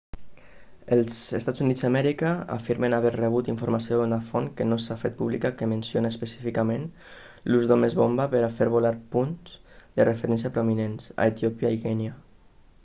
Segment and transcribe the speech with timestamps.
[0.93, 6.11] els eua afirmen haver rebut informació d'una font que no s'ha fet pública que menciona
[6.15, 6.87] específicament
[7.51, 9.55] l'ús d'homes-bomba per a fer volar punts
[9.99, 12.17] de referència prominents a etiòpia i kènia